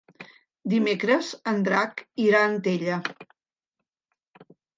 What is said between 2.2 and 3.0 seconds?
irà a Antella.